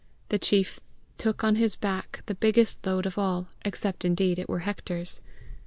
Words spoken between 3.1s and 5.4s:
all, except indeed it were Hector's.